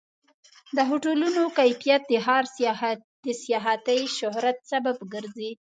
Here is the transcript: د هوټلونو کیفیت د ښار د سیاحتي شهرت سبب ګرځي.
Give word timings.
د 0.75 0.77
هوټلونو 0.89 1.41
کیفیت 1.57 2.01
د 2.07 2.13
ښار 2.25 2.45
د 3.25 3.27
سیاحتي 3.43 3.99
شهرت 4.17 4.57
سبب 4.71 4.97
ګرځي. 5.13 5.51